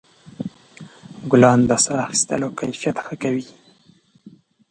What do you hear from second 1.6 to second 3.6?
د ساه اخیستلو کیفیت ښه کوي.